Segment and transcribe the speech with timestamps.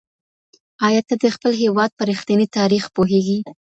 [0.87, 3.39] ایا ته د خپل هېواد په رښتیني تاریخ پوهېږې؟